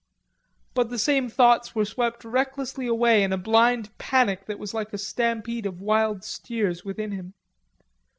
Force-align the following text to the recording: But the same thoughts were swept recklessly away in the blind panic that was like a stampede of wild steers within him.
But 0.73 0.89
the 0.89 0.97
same 0.97 1.29
thoughts 1.29 1.75
were 1.75 1.85
swept 1.85 2.25
recklessly 2.25 2.87
away 2.87 3.21
in 3.21 3.29
the 3.29 3.37
blind 3.37 3.95
panic 3.99 4.47
that 4.47 4.57
was 4.57 4.73
like 4.73 4.93
a 4.93 4.97
stampede 4.97 5.67
of 5.67 5.79
wild 5.79 6.23
steers 6.23 6.83
within 6.83 7.11
him. 7.11 7.35